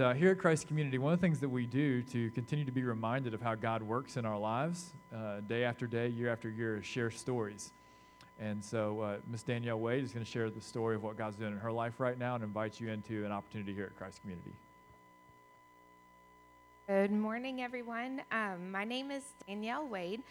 Uh, 0.00 0.14
here 0.14 0.30
at 0.30 0.38
Christ 0.38 0.68
Community, 0.68 0.98
one 0.98 1.12
of 1.12 1.20
the 1.20 1.26
things 1.26 1.40
that 1.40 1.48
we 1.48 1.66
do 1.66 2.02
to 2.02 2.30
continue 2.30 2.64
to 2.64 2.72
be 2.72 2.82
reminded 2.82 3.34
of 3.34 3.42
how 3.42 3.54
God 3.54 3.82
works 3.82 4.16
in 4.16 4.24
our 4.24 4.38
lives, 4.38 4.92
uh, 5.14 5.40
day 5.40 5.64
after 5.64 5.86
day, 5.86 6.08
year 6.08 6.30
after 6.30 6.48
year, 6.48 6.78
is 6.78 6.86
share 6.86 7.10
stories. 7.10 7.72
And 8.40 8.64
so, 8.64 9.00
uh, 9.00 9.16
Miss 9.30 9.42
Danielle 9.42 9.80
Wade 9.80 10.02
is 10.02 10.12
going 10.12 10.24
to 10.24 10.30
share 10.30 10.50
the 10.50 10.60
story 10.60 10.94
of 10.94 11.02
what 11.02 11.18
God's 11.18 11.36
doing 11.36 11.52
in 11.52 11.58
her 11.58 11.72
life 11.72 12.00
right 12.00 12.18
now 12.18 12.34
and 12.34 12.42
invite 12.42 12.80
you 12.80 12.88
into 12.90 13.24
an 13.26 13.32
opportunity 13.32 13.74
here 13.74 13.84
at 13.84 13.96
Christ 13.96 14.20
Community. 14.20 14.52
Good 16.88 17.12
morning, 17.12 17.60
everyone. 17.60 18.22
Um, 18.30 18.70
my 18.70 18.84
name 18.84 19.10
is 19.10 19.24
Danielle 19.46 19.86
Wade, 19.86 20.22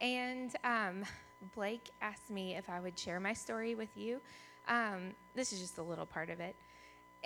and 0.00 0.54
um, 0.64 1.04
Blake 1.54 1.90
asked 2.02 2.30
me 2.30 2.54
if 2.54 2.68
I 2.68 2.80
would 2.80 2.98
share 2.98 3.20
my 3.20 3.32
story 3.32 3.74
with 3.74 3.96
you. 3.96 4.20
Um, 4.68 5.14
this 5.34 5.52
is 5.52 5.60
just 5.60 5.78
a 5.78 5.82
little 5.82 6.06
part 6.06 6.28
of 6.28 6.40
it. 6.40 6.54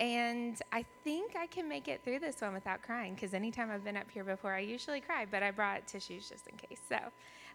And 0.01 0.59
I 0.71 0.83
think 1.03 1.35
I 1.35 1.45
can 1.45 1.69
make 1.69 1.87
it 1.87 2.03
through 2.03 2.19
this 2.19 2.41
one 2.41 2.53
without 2.53 2.81
crying 2.81 3.13
because 3.13 3.35
anytime 3.35 3.69
I've 3.69 3.83
been 3.83 3.95
up 3.95 4.09
here 4.09 4.23
before, 4.23 4.51
I 4.51 4.59
usually 4.59 4.99
cry, 4.99 5.27
but 5.29 5.43
I 5.43 5.51
brought 5.51 5.87
tissues 5.87 6.27
just 6.27 6.47
in 6.47 6.57
case. 6.57 6.81
So, 6.89 6.97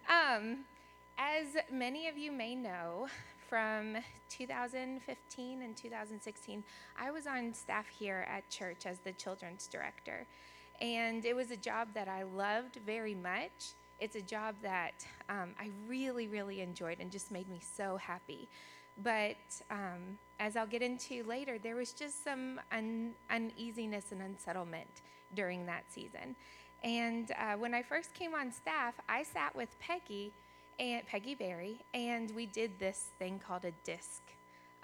um, 0.08 0.58
as 1.18 1.46
many 1.72 2.06
of 2.06 2.16
you 2.16 2.30
may 2.30 2.54
know, 2.54 3.08
from 3.48 3.96
2015 4.28 5.62
and 5.62 5.76
2016, 5.76 6.64
I 7.00 7.10
was 7.10 7.26
on 7.26 7.52
staff 7.52 7.86
here 7.88 8.26
at 8.28 8.48
church 8.48 8.86
as 8.86 8.98
the 9.00 9.12
children's 9.12 9.66
director. 9.66 10.24
And 10.80 11.24
it 11.24 11.34
was 11.34 11.50
a 11.50 11.56
job 11.56 11.88
that 11.94 12.06
I 12.06 12.22
loved 12.22 12.78
very 12.86 13.14
much. 13.14 13.74
It's 13.98 14.14
a 14.14 14.22
job 14.22 14.54
that 14.62 15.04
um, 15.28 15.54
I 15.58 15.70
really, 15.88 16.28
really 16.28 16.60
enjoyed 16.60 16.98
and 17.00 17.10
just 17.10 17.32
made 17.32 17.48
me 17.48 17.60
so 17.60 17.96
happy. 17.96 18.48
But 19.02 19.36
um, 19.70 20.18
as 20.40 20.56
I'll 20.56 20.66
get 20.66 20.82
into 20.82 21.22
later, 21.24 21.58
there 21.58 21.76
was 21.76 21.92
just 21.92 22.24
some 22.24 22.60
un- 22.72 23.14
uneasiness 23.30 24.06
and 24.12 24.22
unsettlement 24.22 25.02
during 25.34 25.66
that 25.66 25.84
season. 25.90 26.34
And 26.82 27.32
uh, 27.32 27.56
when 27.56 27.74
I 27.74 27.82
first 27.82 28.14
came 28.14 28.34
on 28.34 28.52
staff, 28.52 28.94
I 29.08 29.22
sat 29.22 29.54
with 29.54 29.68
Peggy 29.80 30.32
and 30.78 31.06
Peggy 31.06 31.34
Barry, 31.34 31.78
and 31.94 32.30
we 32.34 32.46
did 32.46 32.70
this 32.78 33.08
thing 33.18 33.40
called 33.44 33.64
a 33.64 33.72
DISC 33.84 34.22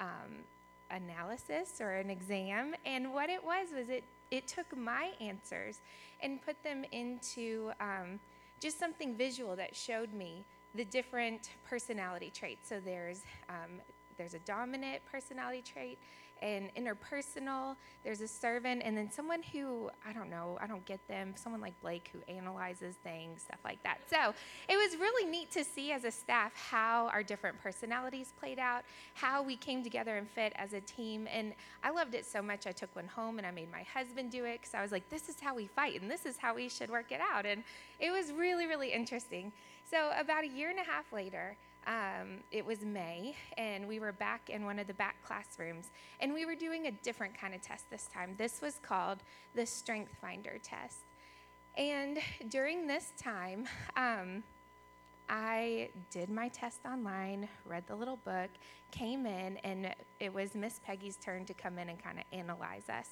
um, 0.01 0.45
analysis 0.91 1.81
or 1.81 1.92
an 1.92 2.11
exam. 2.11 2.75
And 2.84 3.12
what 3.12 3.31
it 3.31 3.42
was 3.45 3.69
was 3.77 3.89
it 3.89 4.05
it 4.31 4.48
took 4.48 4.75
my 4.77 5.11
answers 5.20 5.81
and 6.23 6.42
put 6.42 6.61
them 6.64 6.84
into 6.91 7.70
um, 7.81 8.19
just 8.61 8.79
something 8.79 9.14
visual 9.14 9.55
that 9.56 9.77
showed 9.77 10.14
me 10.14 10.42
the 10.75 10.84
different 10.86 11.51
personality 11.69 12.33
traits. 12.34 12.67
So 12.67 12.81
there's 12.83 13.20
um, 13.51 13.81
there's 14.16 14.34
a 14.34 14.38
dominant 14.41 15.02
personality 15.10 15.62
trait, 15.62 15.98
an 16.42 16.70
interpersonal, 16.77 17.77
there's 18.02 18.20
a 18.20 18.27
servant, 18.27 18.82
and 18.84 18.96
then 18.96 19.10
someone 19.10 19.42
who, 19.52 19.88
I 20.06 20.12
don't 20.12 20.28
know, 20.28 20.58
I 20.60 20.66
don't 20.66 20.84
get 20.84 21.06
them, 21.06 21.34
someone 21.36 21.60
like 21.60 21.80
Blake 21.80 22.10
who 22.12 22.18
analyzes 22.33 22.96
things, 23.05 23.42
stuff 23.42 23.60
like 23.64 23.80
that. 23.84 23.98
So 24.10 24.34
it 24.68 24.77
was 24.77 24.98
really 24.98 25.30
neat 25.30 25.52
to 25.52 25.62
see 25.62 25.92
as 25.92 26.02
a 26.05 26.10
staff 26.10 26.52
how 26.55 27.08
our 27.12 27.22
different 27.22 27.62
personalities 27.62 28.33
played 28.38 28.58
out, 28.58 28.83
how 29.14 29.42
we 29.42 29.56
came 29.56 29.84
together 29.84 30.16
and 30.16 30.28
fit 30.28 30.52
as 30.56 30.72
a 30.72 30.80
team. 30.80 31.28
And 31.33 31.55
I 31.84 31.90
loved 31.90 32.14
it 32.14 32.27
so 32.27 32.42
much, 32.42 32.66
I 32.66 32.72
took 32.72 32.94
one 32.96 33.06
home 33.06 33.38
and 33.38 33.46
I 33.46 33.52
made 33.52 33.70
my 33.70 33.84
husband 33.94 34.33
do 34.33 34.44
it 34.44 34.60
because 34.60 34.74
I 34.74 34.83
was 34.83 34.90
like, 34.90 35.08
this 35.10 35.28
is 35.28 35.36
how 35.40 35.55
we 35.55 35.68
fight 35.68 36.02
and 36.02 36.10
this 36.10 36.27
is 36.27 36.38
how 36.38 36.56
we 36.56 36.68
should 36.68 36.90
work 36.90 37.12
it 37.12 37.20
out. 37.20 37.46
And 37.46 37.62
it 38.00 38.10
was 38.10 38.33
really, 38.33 38.66
really 38.66 38.92
interesting. 38.92 39.52
So 39.88 40.10
about 40.18 40.42
a 40.42 40.48
year 40.48 40.70
and 40.70 40.78
a 40.80 40.84
half 40.84 41.12
later, 41.12 41.56
um, 41.86 42.38
it 42.50 42.64
was 42.64 42.80
May, 42.83 43.34
and 43.58 43.88
we 43.88 43.98
were 43.98 44.12
back 44.12 44.50
in 44.50 44.64
one 44.64 44.78
of 44.78 44.86
the 44.86 44.94
back 44.94 45.16
classrooms, 45.25 45.91
and 46.20 46.33
we 46.33 46.47
were 46.47 46.55
doing 46.55 46.86
a 46.86 46.91
different 46.91 47.39
kind 47.39 47.55
of 47.55 47.62
test 47.62 47.91
this 47.91 48.08
time. 48.12 48.34
This 48.39 48.61
was 48.61 48.78
called 48.83 49.19
the 49.55 49.66
Strength 49.66 50.12
Finder 50.20 50.58
test. 50.62 50.98
And 51.77 52.19
during 52.48 52.86
this 52.86 53.12
time, 53.19 53.66
um, 53.97 54.42
I 55.28 55.89
did 56.11 56.28
my 56.28 56.48
test 56.48 56.80
online, 56.84 57.48
read 57.64 57.84
the 57.86 57.95
little 57.95 58.18
book, 58.24 58.51
came 58.90 59.24
in, 59.27 59.57
and 59.58 59.95
it 60.20 60.33
was 60.33 60.55
Miss 60.55 60.80
Peggy's 60.84 61.17
turn 61.17 61.45
to 61.46 61.55
come 61.55 61.78
in 61.78 61.89
and 61.89 62.02
kind 62.02 62.18
of 62.18 62.24
analyze 62.33 62.89
us. 62.89 63.08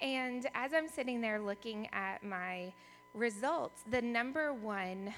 And 0.00 0.46
as 0.54 0.72
I'm 0.72 0.88
sitting 0.88 1.20
there 1.20 1.38
looking 1.38 1.88
at 1.92 2.24
my 2.24 2.72
results, 3.14 3.82
the 3.90 4.00
number 4.00 4.54
one 4.54 5.12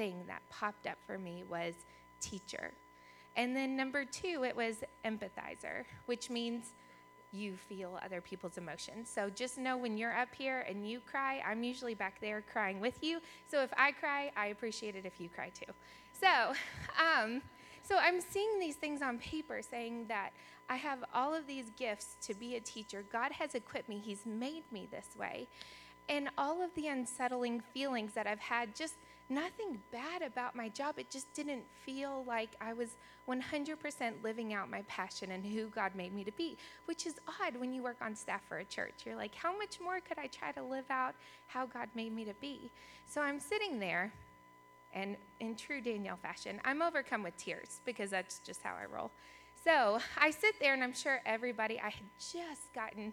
thing 0.00 0.24
that 0.28 0.40
popped 0.48 0.86
up 0.86 0.96
for 1.06 1.18
me 1.18 1.44
was 1.46 1.74
teacher. 2.22 2.72
And 3.36 3.54
then 3.54 3.76
number 3.76 4.06
two, 4.06 4.44
it 4.48 4.56
was 4.56 4.76
empathizer, 5.04 5.84
which 6.06 6.30
means 6.30 6.72
you 7.32 7.54
feel 7.54 8.00
other 8.02 8.22
people's 8.22 8.56
emotions. 8.56 9.10
So 9.14 9.28
just 9.28 9.58
know 9.58 9.76
when 9.76 9.98
you're 9.98 10.16
up 10.16 10.34
here 10.34 10.64
and 10.66 10.88
you 10.88 11.00
cry, 11.00 11.42
I'm 11.46 11.62
usually 11.62 11.92
back 11.92 12.18
there 12.18 12.42
crying 12.50 12.80
with 12.80 13.04
you. 13.04 13.20
So 13.46 13.62
if 13.62 13.70
I 13.76 13.92
cry, 13.92 14.32
I 14.38 14.46
appreciate 14.46 14.96
it 14.96 15.04
if 15.04 15.20
you 15.20 15.28
cry 15.28 15.50
too. 15.50 15.70
So, 16.18 16.54
um, 16.98 17.42
so 17.82 17.98
I'm 17.98 18.22
seeing 18.22 18.58
these 18.58 18.76
things 18.76 19.02
on 19.02 19.18
paper 19.18 19.60
saying 19.60 20.06
that 20.08 20.30
I 20.70 20.76
have 20.76 21.04
all 21.12 21.34
of 21.34 21.46
these 21.46 21.70
gifts 21.76 22.16
to 22.22 22.32
be 22.32 22.56
a 22.56 22.60
teacher. 22.60 23.04
God 23.12 23.32
has 23.32 23.54
equipped 23.54 23.90
me, 23.90 24.00
He's 24.02 24.24
made 24.24 24.64
me 24.72 24.88
this 24.90 25.08
way. 25.14 25.46
And 26.08 26.30
all 26.38 26.62
of 26.62 26.74
the 26.74 26.86
unsettling 26.86 27.60
feelings 27.74 28.14
that 28.14 28.26
I've 28.26 28.40
had 28.40 28.74
just 28.74 28.94
nothing 29.30 29.78
bad 29.92 30.22
about 30.22 30.54
my 30.54 30.68
job. 30.68 30.98
It 30.98 31.10
just 31.10 31.32
didn't 31.32 31.64
feel 31.84 32.24
like 32.26 32.50
I 32.60 32.72
was 32.72 32.96
100% 33.28 34.22
living 34.22 34.52
out 34.52 34.70
my 34.70 34.82
passion 34.82 35.30
and 35.30 35.44
who 35.44 35.68
God 35.68 35.94
made 35.94 36.12
me 36.12 36.24
to 36.24 36.32
be, 36.32 36.56
which 36.86 37.06
is 37.06 37.14
odd 37.40 37.56
when 37.56 37.72
you 37.72 37.82
work 37.82 37.98
on 38.00 38.16
staff 38.16 38.42
for 38.48 38.58
a 38.58 38.64
church. 38.64 38.94
You're 39.06 39.16
like, 39.16 39.34
how 39.34 39.56
much 39.56 39.78
more 39.80 40.00
could 40.00 40.18
I 40.18 40.26
try 40.26 40.52
to 40.52 40.62
live 40.62 40.90
out 40.90 41.14
how 41.46 41.66
God 41.66 41.88
made 41.94 42.14
me 42.14 42.24
to 42.24 42.34
be? 42.40 42.70
So 43.06 43.20
I'm 43.20 43.38
sitting 43.38 43.78
there, 43.78 44.12
and 44.92 45.16
in 45.38 45.54
true 45.54 45.80
Danielle 45.80 46.18
fashion, 46.20 46.60
I'm 46.64 46.82
overcome 46.82 47.22
with 47.22 47.36
tears 47.36 47.80
because 47.84 48.10
that's 48.10 48.40
just 48.40 48.62
how 48.62 48.74
I 48.74 48.92
roll. 48.92 49.10
So 49.62 50.00
I 50.18 50.30
sit 50.30 50.58
there, 50.58 50.74
and 50.74 50.82
I'm 50.82 50.94
sure 50.94 51.20
everybody, 51.26 51.78
I 51.78 51.90
had 51.90 52.08
just 52.18 52.72
gotten. 52.74 53.12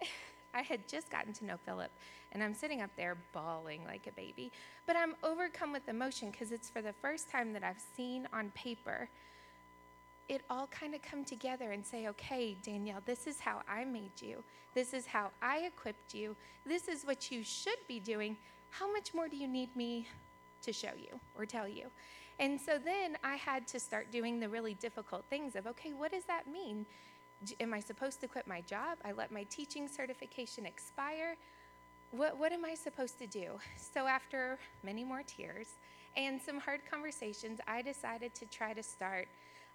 I 0.54 0.62
had 0.62 0.88
just 0.88 1.10
gotten 1.10 1.34
to 1.34 1.44
know 1.44 1.56
Philip, 1.66 1.90
and 2.36 2.44
I'm 2.44 2.52
sitting 2.52 2.82
up 2.82 2.90
there 2.98 3.16
bawling 3.32 3.82
like 3.86 4.06
a 4.06 4.12
baby. 4.12 4.52
But 4.86 4.94
I'm 4.94 5.14
overcome 5.22 5.72
with 5.72 5.88
emotion 5.88 6.30
because 6.30 6.52
it's 6.52 6.68
for 6.68 6.82
the 6.82 6.92
first 6.92 7.30
time 7.30 7.54
that 7.54 7.64
I've 7.64 7.80
seen 7.96 8.28
on 8.30 8.50
paper 8.50 9.08
it 10.28 10.42
all 10.50 10.66
kind 10.66 10.94
of 10.94 11.00
come 11.00 11.24
together 11.24 11.72
and 11.72 11.86
say, 11.86 12.08
okay, 12.08 12.54
Danielle, 12.62 13.00
this 13.06 13.26
is 13.26 13.40
how 13.40 13.62
I 13.66 13.86
made 13.86 14.20
you. 14.20 14.44
This 14.74 14.92
is 14.92 15.06
how 15.06 15.30
I 15.40 15.60
equipped 15.60 16.12
you. 16.12 16.36
This 16.66 16.88
is 16.88 17.06
what 17.06 17.30
you 17.30 17.42
should 17.42 17.78
be 17.88 18.00
doing. 18.00 18.36
How 18.68 18.92
much 18.92 19.14
more 19.14 19.28
do 19.28 19.36
you 19.38 19.48
need 19.48 19.74
me 19.74 20.06
to 20.60 20.74
show 20.74 20.90
you 20.98 21.18
or 21.38 21.46
tell 21.46 21.66
you? 21.66 21.86
And 22.38 22.60
so 22.60 22.76
then 22.76 23.16
I 23.24 23.36
had 23.36 23.66
to 23.68 23.80
start 23.80 24.12
doing 24.12 24.40
the 24.40 24.48
really 24.50 24.74
difficult 24.74 25.24
things 25.30 25.56
of, 25.56 25.66
okay, 25.68 25.94
what 25.94 26.12
does 26.12 26.24
that 26.24 26.52
mean? 26.52 26.84
Am 27.60 27.72
I 27.72 27.80
supposed 27.80 28.20
to 28.20 28.28
quit 28.28 28.46
my 28.46 28.60
job? 28.60 28.98
I 29.06 29.12
let 29.12 29.32
my 29.32 29.44
teaching 29.44 29.88
certification 29.88 30.66
expire. 30.66 31.36
What, 32.16 32.38
what 32.38 32.50
am 32.50 32.64
I 32.64 32.74
supposed 32.74 33.18
to 33.18 33.26
do? 33.26 33.58
So, 33.76 34.06
after 34.06 34.58
many 34.82 35.04
more 35.04 35.22
tears 35.26 35.68
and 36.16 36.40
some 36.40 36.58
hard 36.58 36.80
conversations, 36.90 37.60
I 37.68 37.82
decided 37.82 38.34
to 38.36 38.46
try 38.46 38.72
to 38.72 38.82
start 38.82 39.28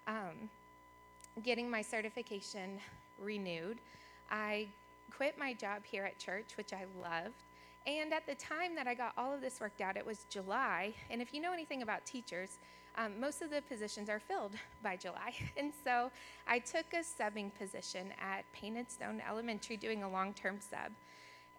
um, 0.08 0.50
getting 1.44 1.70
my 1.70 1.84
certification 1.84 2.80
renewed. 3.20 3.78
I 4.32 4.68
quit 5.16 5.38
my 5.38 5.54
job 5.54 5.84
here 5.84 6.04
at 6.04 6.18
church, 6.18 6.58
which 6.58 6.74
I 6.74 6.86
loved. 7.00 7.36
And 7.86 8.12
at 8.12 8.26
the 8.26 8.36
time 8.36 8.76
that 8.76 8.88
I 8.88 8.96
got 8.96 9.14
all 9.18 9.34
of 9.34 9.42
this 9.42 9.60
worked 9.60 9.82
out, 9.82 9.96
it 9.96 10.06
was 10.06 10.26
July. 10.30 10.94
And 11.12 11.22
if 11.22 11.34
you 11.34 11.42
know 11.42 11.54
anything 11.54 11.84
about 11.84 12.06
teachers, 12.06 12.58
um, 12.98 13.20
most 13.20 13.44
of 13.44 13.52
the 13.52 13.62
positions 13.62 14.10
are 14.10 14.20
filled 14.20 14.54
by 14.82 14.96
July. 14.96 15.36
And 15.58 15.72
so 15.84 16.10
I 16.48 16.58
took 16.58 16.86
a 16.94 17.04
subbing 17.04 17.52
position 17.54 18.08
at 18.20 18.52
Painted 18.52 18.90
Stone 18.90 19.22
Elementary 19.30 19.78
doing 19.78 20.02
a 20.02 20.10
long 20.10 20.34
term 20.34 20.60
sub. 20.60 20.92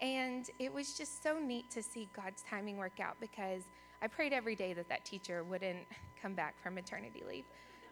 And 0.03 0.51
it 0.59 0.75
was 0.75 0.95
just 0.95 1.23
so 1.23 1.39
neat 1.39 1.71
to 1.71 1.83
see 1.83 2.09
God's 2.15 2.43
timing 2.43 2.77
work 2.77 2.99
out 3.01 3.17
because 3.21 3.63
I 4.03 4.09
prayed 4.09 4.33
every 4.33 4.57
day 4.57 4.73
that 4.73 4.89
that 4.89 5.05
teacher 5.05 5.45
wouldn't 5.45 5.87
come 6.21 6.35
back 6.35 6.61
from 6.61 6.75
maternity 6.75 7.23
leave. 7.27 7.45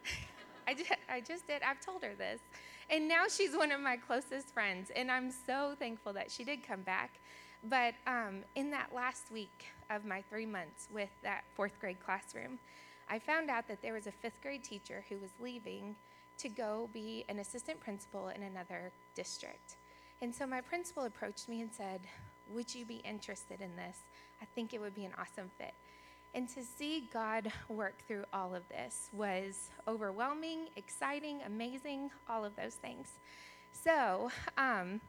I, 0.69 0.75
just, 0.75 0.91
I 1.09 1.21
just 1.21 1.47
did. 1.47 1.63
I've 1.63 1.81
told 1.81 2.03
her 2.03 2.15
this. 2.19 2.41
And 2.91 3.09
now 3.09 3.25
she's 3.29 3.57
one 3.57 3.71
of 3.71 3.81
my 3.81 3.97
closest 3.97 4.53
friends. 4.53 4.91
And 4.95 5.11
I'm 5.11 5.31
so 5.31 5.77
thankful 5.79 6.13
that 6.15 6.31
she 6.33 6.43
did 6.43 6.67
come 6.67 6.83
back. 6.83 7.21
But 7.63 7.95
um, 8.09 8.41
in 8.57 8.71
that 8.73 8.89
last 8.93 9.31
week 9.33 9.67
of 9.89 10.05
my 10.05 10.23
three 10.29 10.47
months 10.47 10.89
with 10.93 11.11
that 11.23 11.45
fourth 11.55 11.79
grade 11.81 11.99
classroom, 12.05 12.59
I 13.09 13.21
found 13.21 13.51
out 13.51 13.69
that 13.69 13.83
there 13.83 13.93
was 13.93 14.09
a 14.09 14.13
fifth 14.13 14.41
grade 14.43 14.65
teacher 14.65 15.05
who 15.09 15.17
was 15.19 15.31
leaving 15.41 15.95
to 16.39 16.49
go 16.49 16.89
be 16.93 17.25
an 17.29 17.39
assistant 17.39 17.79
principal 17.79 18.29
in 18.29 18.43
another 18.43 18.91
district. 19.15 19.77
And 20.23 20.35
so 20.35 20.47
my 20.47 20.61
principal 20.61 21.05
approached 21.05 21.49
me 21.49 21.63
and 21.63 21.73
said, 21.73 22.01
Would 22.53 22.75
you 22.75 22.85
be 22.85 22.97
interested 22.97 23.61
in 23.61 23.75
this? 23.77 23.99
I 24.43 24.45
think 24.55 24.75
it 24.75 24.81
would 24.81 24.95
be 24.95 25.05
an 25.05 25.13
awesome 25.19 25.51
fit. 25.59 25.75
And 26.35 26.49
to 26.51 26.63
see 26.63 27.09
God 27.13 27.51
work 27.69 27.95
through 28.07 28.25
all 28.33 28.55
of 28.55 28.69
this 28.69 29.09
was 29.13 29.71
overwhelming, 29.89 30.69
exciting, 30.77 31.41
amazing, 31.45 32.11
all 32.29 32.45
of 32.45 32.55
those 32.55 32.75
things. 32.75 33.09
So, 33.73 34.31
um, 34.57 35.01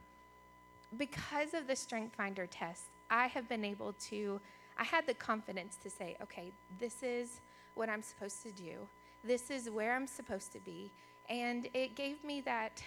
because 0.98 1.54
of 1.54 1.66
the 1.66 1.76
Strength 1.76 2.16
Finder 2.16 2.46
test, 2.46 2.84
I 3.08 3.26
have 3.28 3.48
been 3.48 3.64
able 3.64 3.94
to, 4.08 4.40
I 4.76 4.84
had 4.84 5.06
the 5.06 5.14
confidence 5.14 5.76
to 5.82 5.90
say, 5.90 6.16
okay, 6.22 6.50
this 6.80 7.02
is 7.02 7.40
what 7.74 7.88
I'm 7.88 8.02
supposed 8.02 8.42
to 8.42 8.50
do, 8.50 8.88
this 9.22 9.50
is 9.50 9.70
where 9.70 9.94
I'm 9.94 10.06
supposed 10.06 10.52
to 10.52 10.58
be. 10.60 10.90
And 11.28 11.68
it 11.72 11.94
gave 11.94 12.22
me 12.24 12.40
that 12.42 12.82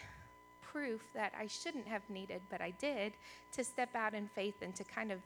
proof 0.76 1.02
that 1.14 1.32
I 1.40 1.48
shouldn't 1.48 1.88
have 1.88 2.02
needed, 2.10 2.42
but 2.50 2.60
I 2.60 2.72
did, 2.72 3.14
to 3.54 3.64
step 3.64 3.96
out 3.96 4.14
in 4.14 4.28
faith 4.28 4.56
and 4.62 4.76
to 4.76 4.84
kind 4.84 5.10
of 5.10 5.20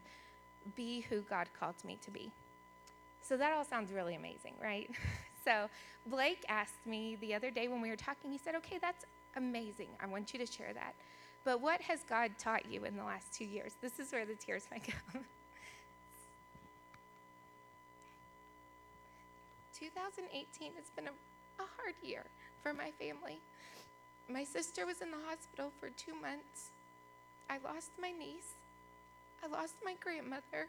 be 0.75 1.01
who 1.09 1.21
God 1.21 1.47
called 1.59 1.83
me 1.83 1.97
to 2.05 2.11
be. 2.11 2.31
So 3.23 3.35
that 3.35 3.53
all 3.53 3.63
sounds 3.63 3.91
really 3.91 4.13
amazing, 4.13 4.53
right? 4.61 4.89
so 5.43 5.67
Blake 6.05 6.45
asked 6.49 6.85
me 6.85 7.17
the 7.19 7.33
other 7.33 7.49
day 7.49 7.67
when 7.67 7.81
we 7.81 7.89
were 7.89 7.95
talking, 7.95 8.31
he 8.31 8.37
said, 8.37 8.53
okay, 8.55 8.77
that's 8.79 9.05
amazing. 9.37 9.87
I 9.99 10.05
want 10.05 10.33
you 10.33 10.39
to 10.39 10.45
share 10.45 10.71
that. 10.73 10.93
But 11.43 11.61
what 11.61 11.81
has 11.81 12.01
God 12.07 12.31
taught 12.37 12.69
you 12.69 12.85
in 12.85 12.95
the 12.95 13.03
last 13.03 13.33
two 13.33 13.45
years? 13.45 13.73
This 13.81 13.97
is 13.99 14.11
where 14.11 14.25
the 14.25 14.35
tears 14.35 14.67
might 14.69 14.83
come. 15.11 15.23
2018 19.79 20.73
has 20.75 20.91
been 20.95 21.07
a, 21.07 21.63
a 21.63 21.65
hard 21.77 21.95
year 22.03 22.25
for 22.61 22.73
my 22.73 22.91
family. 22.99 23.39
My 24.31 24.43
sister 24.43 24.85
was 24.85 25.01
in 25.01 25.09
the 25.09 25.17
hospital 25.27 25.71
for 25.79 25.89
two 25.89 26.13
months. 26.13 26.69
I 27.49 27.57
lost 27.65 27.89
my 27.99 28.11
niece. 28.11 28.53
I 29.43 29.47
lost 29.47 29.73
my 29.83 29.95
grandmother. 30.03 30.67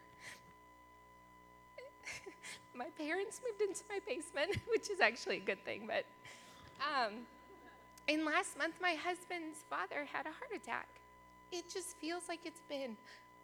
my 2.75 2.87
parents 2.97 3.41
moved 3.45 3.61
into 3.61 3.85
my 3.91 4.01
basement, 4.07 4.57
which 4.69 4.89
is 4.89 5.01
actually 5.01 5.37
a 5.37 5.41
good 5.41 5.63
thing, 5.65 5.87
but. 5.87 6.07
Um, 6.81 7.27
and 8.09 8.25
last 8.25 8.57
month, 8.57 8.75
my 8.81 8.95
husband's 8.95 9.59
father 9.69 10.09
had 10.11 10.25
a 10.25 10.31
heart 10.31 10.53
attack. 10.57 10.89
It 11.53 11.69
just 11.69 11.99
feels 11.99 12.29
like 12.29 12.41
it's 12.45 12.63
been 12.69 12.97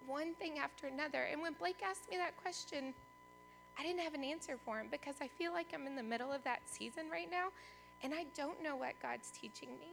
one 0.06 0.32
thing 0.34 0.58
after 0.58 0.86
another. 0.86 1.24
And 1.30 1.42
when 1.42 1.52
Blake 1.52 1.82
asked 1.86 2.08
me 2.10 2.16
that 2.16 2.36
question, 2.40 2.94
I 3.78 3.82
didn't 3.82 4.00
have 4.00 4.14
an 4.14 4.24
answer 4.24 4.56
for 4.64 4.80
him 4.80 4.86
because 4.90 5.16
I 5.20 5.28
feel 5.28 5.52
like 5.52 5.66
I'm 5.74 5.86
in 5.86 5.94
the 5.94 6.02
middle 6.02 6.32
of 6.32 6.42
that 6.44 6.60
season 6.64 7.10
right 7.12 7.30
now 7.30 7.48
and 8.02 8.14
I 8.14 8.24
don't 8.36 8.62
know 8.62 8.76
what 8.76 8.94
God's 9.00 9.30
teaching 9.30 9.70
me. 9.80 9.88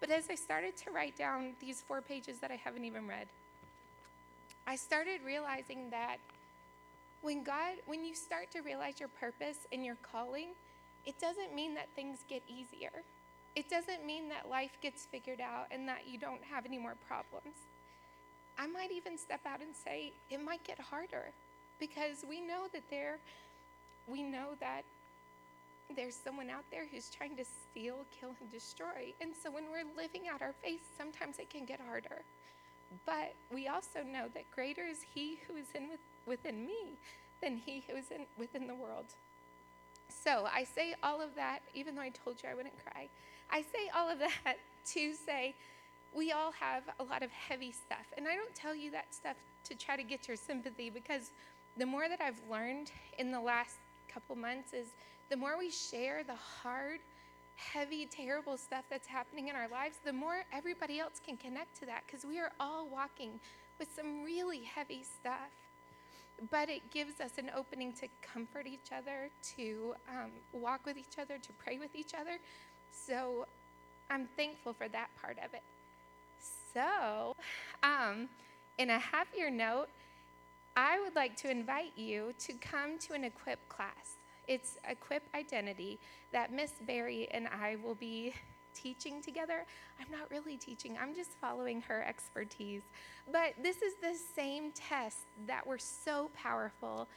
But 0.00 0.10
as 0.10 0.28
I 0.30 0.34
started 0.34 0.76
to 0.78 0.90
write 0.90 1.16
down 1.16 1.52
these 1.60 1.80
four 1.80 2.00
pages 2.00 2.38
that 2.38 2.50
I 2.50 2.56
haven't 2.56 2.84
even 2.84 3.06
read, 3.06 3.26
I 4.66 4.76
started 4.76 5.20
realizing 5.24 5.90
that 5.90 6.18
when 7.22 7.42
God, 7.42 7.74
when 7.86 8.04
you 8.04 8.14
start 8.14 8.50
to 8.52 8.60
realize 8.60 9.00
your 9.00 9.08
purpose 9.08 9.58
and 9.72 9.84
your 9.84 9.96
calling, 10.02 10.48
it 11.06 11.18
doesn't 11.20 11.54
mean 11.54 11.74
that 11.74 11.88
things 11.94 12.18
get 12.28 12.42
easier. 12.48 12.90
It 13.54 13.70
doesn't 13.70 14.04
mean 14.04 14.28
that 14.28 14.50
life 14.50 14.76
gets 14.82 15.06
figured 15.06 15.40
out 15.40 15.66
and 15.70 15.88
that 15.88 16.06
you 16.06 16.18
don't 16.18 16.42
have 16.44 16.66
any 16.66 16.78
more 16.78 16.94
problems. 17.08 17.56
I 18.58 18.66
might 18.66 18.90
even 18.90 19.16
step 19.16 19.40
out 19.46 19.60
and 19.60 19.74
say 19.74 20.12
it 20.30 20.42
might 20.44 20.62
get 20.64 20.78
harder 20.78 21.30
because 21.78 22.24
we 22.28 22.40
know 22.40 22.66
that 22.72 22.82
there 22.90 23.18
we 24.06 24.22
know 24.22 24.50
that 24.60 24.82
there's 25.94 26.16
someone 26.16 26.50
out 26.50 26.64
there 26.70 26.84
who's 26.90 27.08
trying 27.10 27.36
to 27.36 27.44
steal, 27.44 28.04
kill, 28.18 28.30
and 28.40 28.50
destroy. 28.50 29.12
And 29.20 29.30
so 29.40 29.50
when 29.50 29.64
we're 29.70 29.84
living 29.96 30.28
out 30.28 30.42
our 30.42 30.54
faith, 30.62 30.80
sometimes 30.98 31.38
it 31.38 31.50
can 31.50 31.64
get 31.64 31.80
harder. 31.80 32.22
But 33.04 33.34
we 33.52 33.68
also 33.68 34.02
know 34.02 34.26
that 34.34 34.50
greater 34.54 34.82
is 34.82 34.98
He 35.14 35.38
who 35.46 35.56
is 35.56 35.66
in 35.74 35.88
with, 35.88 36.00
within 36.26 36.66
me 36.66 36.98
than 37.42 37.56
He 37.56 37.84
who 37.88 37.96
is 37.96 38.10
in, 38.10 38.26
within 38.38 38.66
the 38.66 38.74
world. 38.74 39.06
So 40.08 40.46
I 40.52 40.64
say 40.64 40.94
all 41.02 41.20
of 41.20 41.34
that, 41.36 41.60
even 41.74 41.94
though 41.94 42.02
I 42.02 42.10
told 42.10 42.42
you 42.42 42.48
I 42.48 42.54
wouldn't 42.54 42.74
cry. 42.84 43.08
I 43.50 43.62
say 43.62 43.90
all 43.94 44.10
of 44.10 44.18
that 44.18 44.56
to 44.92 45.14
say 45.14 45.54
we 46.14 46.32
all 46.32 46.52
have 46.52 46.82
a 46.98 47.04
lot 47.04 47.22
of 47.22 47.30
heavy 47.30 47.72
stuff. 47.72 48.06
And 48.16 48.26
I 48.26 48.34
don't 48.34 48.54
tell 48.54 48.74
you 48.74 48.90
that 48.92 49.14
stuff 49.14 49.36
to 49.64 49.74
try 49.74 49.96
to 49.96 50.02
get 50.02 50.28
your 50.28 50.36
sympathy 50.36 50.90
because 50.90 51.30
the 51.76 51.86
more 51.86 52.08
that 52.08 52.20
I've 52.20 52.40
learned 52.50 52.90
in 53.18 53.30
the 53.30 53.40
last 53.40 53.76
couple 54.12 54.36
months 54.36 54.72
is 54.72 54.86
the 55.28 55.36
more 55.36 55.58
we 55.58 55.70
share 55.70 56.22
the 56.24 56.34
hard, 56.34 57.00
heavy, 57.56 58.06
terrible 58.06 58.56
stuff 58.56 58.84
that's 58.90 59.08
happening 59.08 59.48
in 59.48 59.56
our 59.56 59.68
lives, 59.68 59.98
the 60.04 60.12
more 60.12 60.44
everybody 60.52 61.00
else 61.00 61.20
can 61.24 61.36
connect 61.36 61.78
to 61.80 61.86
that 61.86 62.02
because 62.06 62.24
we 62.24 62.38
are 62.38 62.52
all 62.60 62.88
walking 62.88 63.40
with 63.78 63.88
some 63.94 64.22
really 64.24 64.60
heavy 64.60 65.02
stuff. 65.02 65.50
But 66.50 66.68
it 66.68 66.90
gives 66.90 67.20
us 67.20 67.38
an 67.38 67.50
opening 67.56 67.92
to 67.94 68.08
comfort 68.20 68.66
each 68.66 68.92
other, 68.96 69.30
to 69.56 69.94
um, 70.08 70.30
walk 70.52 70.84
with 70.84 70.98
each 70.98 71.18
other, 71.18 71.38
to 71.38 71.48
pray 71.64 71.78
with 71.78 71.94
each 71.94 72.12
other. 72.12 72.38
So 72.92 73.46
I'm 74.10 74.28
thankful 74.36 74.74
for 74.74 74.88
that 74.88 75.08
part 75.20 75.38
of 75.38 75.54
it. 75.54 75.62
So, 76.74 77.34
um, 77.82 78.28
in 78.76 78.90
a 78.90 78.98
happier 78.98 79.50
note, 79.50 79.88
I 80.76 81.00
would 81.00 81.16
like 81.16 81.36
to 81.38 81.50
invite 81.50 81.92
you 81.96 82.34
to 82.40 82.52
come 82.54 82.98
to 82.98 83.14
an 83.14 83.24
equip 83.24 83.66
class. 83.70 84.18
It's 84.48 84.78
Equip 84.88 85.22
Identity 85.34 85.98
that 86.32 86.52
Miss 86.52 86.72
Barry 86.86 87.28
and 87.32 87.48
I 87.48 87.76
will 87.82 87.96
be 87.96 88.34
teaching 88.74 89.20
together. 89.22 89.64
I'm 90.00 90.10
not 90.10 90.30
really 90.30 90.56
teaching, 90.56 90.96
I'm 91.00 91.14
just 91.14 91.30
following 91.40 91.80
her 91.82 92.04
expertise. 92.06 92.82
But 93.32 93.54
this 93.62 93.82
is 93.82 93.94
the 94.00 94.14
same 94.34 94.70
test 94.72 95.18
that 95.46 95.66
were 95.66 95.78
so 95.78 96.30
powerful 96.34 97.08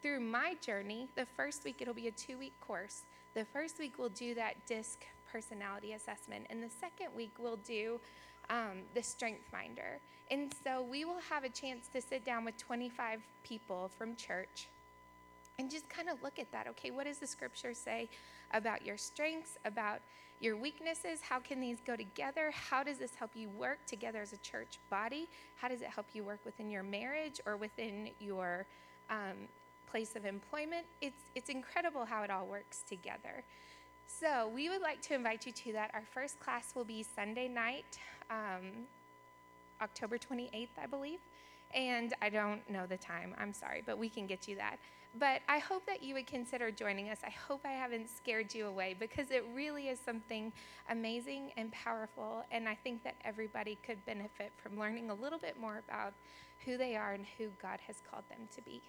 through 0.00 0.20
my 0.20 0.54
journey. 0.60 1.08
The 1.16 1.26
first 1.36 1.64
week, 1.64 1.76
it'll 1.80 1.94
be 1.94 2.08
a 2.08 2.12
two 2.12 2.38
week 2.38 2.54
course. 2.60 3.02
The 3.34 3.44
first 3.44 3.78
week, 3.78 3.94
we'll 3.98 4.08
do 4.10 4.34
that 4.34 4.54
DISC 4.66 5.04
personality 5.30 5.92
assessment, 5.92 6.46
and 6.48 6.62
the 6.62 6.70
second 6.80 7.08
week, 7.14 7.32
we'll 7.38 7.58
do 7.58 8.00
um, 8.48 8.82
the 8.94 9.02
Strength 9.02 9.42
Finder. 9.50 9.98
And 10.30 10.54
so 10.64 10.82
we 10.82 11.04
will 11.04 11.20
have 11.28 11.44
a 11.44 11.48
chance 11.48 11.88
to 11.92 12.00
sit 12.00 12.24
down 12.24 12.44
with 12.44 12.56
25 12.56 13.20
people 13.44 13.90
from 13.98 14.16
church 14.16 14.68
and 15.58 15.70
just 15.70 15.88
kind 15.88 16.08
of 16.08 16.22
look 16.22 16.38
at 16.38 16.50
that. 16.52 16.66
Okay, 16.68 16.90
what 16.90 17.06
does 17.06 17.18
the 17.18 17.26
scripture 17.26 17.74
say 17.74 18.08
about 18.52 18.86
your 18.86 18.96
strengths, 18.96 19.58
about 19.64 20.00
your 20.40 20.56
weaknesses? 20.56 21.20
How 21.20 21.40
can 21.40 21.60
these 21.60 21.78
go 21.84 21.96
together? 21.96 22.52
How 22.52 22.84
does 22.84 22.98
this 22.98 23.14
help 23.16 23.32
you 23.34 23.48
work 23.50 23.78
together 23.86 24.22
as 24.22 24.32
a 24.32 24.36
church 24.36 24.78
body? 24.88 25.28
How 25.56 25.68
does 25.68 25.82
it 25.82 25.88
help 25.88 26.06
you 26.12 26.22
work 26.22 26.38
within 26.44 26.70
your 26.70 26.84
marriage 26.84 27.40
or 27.44 27.56
within 27.56 28.10
your 28.20 28.66
um, 29.10 29.48
place 29.90 30.14
of 30.14 30.24
employment? 30.24 30.86
It's, 31.00 31.22
it's 31.34 31.48
incredible 31.50 32.04
how 32.04 32.22
it 32.22 32.30
all 32.30 32.46
works 32.46 32.84
together. 32.88 33.42
So, 34.06 34.50
we 34.54 34.70
would 34.70 34.80
like 34.80 35.02
to 35.02 35.14
invite 35.14 35.44
you 35.44 35.52
to 35.52 35.72
that. 35.72 35.90
Our 35.92 36.04
first 36.14 36.40
class 36.40 36.72
will 36.74 36.84
be 36.84 37.02
Sunday 37.02 37.46
night, 37.46 37.98
um, 38.30 38.86
October 39.82 40.16
28th, 40.16 40.68
I 40.82 40.86
believe. 40.86 41.18
And 41.74 42.14
I 42.22 42.30
don't 42.30 42.68
know 42.70 42.86
the 42.86 42.96
time, 42.96 43.34
I'm 43.36 43.52
sorry, 43.52 43.82
but 43.84 43.98
we 43.98 44.08
can 44.08 44.26
get 44.26 44.48
you 44.48 44.56
that. 44.56 44.78
But 45.16 45.40
I 45.48 45.58
hope 45.58 45.86
that 45.86 46.02
you 46.02 46.14
would 46.14 46.26
consider 46.26 46.70
joining 46.70 47.08
us. 47.08 47.18
I 47.24 47.30
hope 47.30 47.62
I 47.64 47.72
haven't 47.72 48.08
scared 48.10 48.54
you 48.54 48.66
away 48.66 48.94
because 48.98 49.30
it 49.30 49.44
really 49.54 49.88
is 49.88 49.98
something 49.98 50.52
amazing 50.90 51.52
and 51.56 51.72
powerful. 51.72 52.44
And 52.50 52.68
I 52.68 52.74
think 52.74 53.02
that 53.04 53.14
everybody 53.24 53.78
could 53.84 54.04
benefit 54.04 54.52
from 54.62 54.78
learning 54.78 55.10
a 55.10 55.14
little 55.14 55.38
bit 55.38 55.58
more 55.58 55.82
about 55.88 56.12
who 56.64 56.76
they 56.76 56.94
are 56.94 57.14
and 57.14 57.24
who 57.38 57.48
God 57.60 57.80
has 57.86 57.96
called 58.10 58.24
them 58.28 58.48
to 58.54 58.62
be. 58.62 58.82